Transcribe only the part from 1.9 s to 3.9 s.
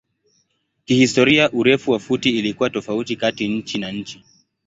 wa futi ilikuwa tofauti kati nchi